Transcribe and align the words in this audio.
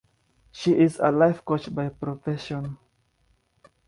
She 0.51 0.73
is 0.79 0.97
a 0.97 1.11
life 1.11 1.45
coach 1.45 1.71
by 1.75 1.89
profession. 1.89 2.79